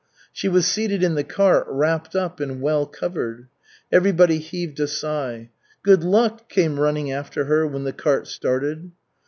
She 0.33 0.47
was 0.49 0.65
seated 0.65 1.03
in 1.03 1.13
the 1.13 1.23
cart, 1.23 1.67
wrapped 1.69 2.15
up 2.15 2.39
and 2.39 2.59
well 2.59 2.87
covered. 2.87 3.45
Everybody 3.91 4.39
heaved 4.39 4.79
a 4.79 4.87
sigh. 4.87 5.51
"Good 5.83 6.03
luck!" 6.03 6.49
came 6.49 6.79
running 6.79 7.11
after 7.11 7.45
her 7.45 7.67
when 7.67 7.83
the 7.83 7.93
cart 7.93 8.25
started. 8.25 8.89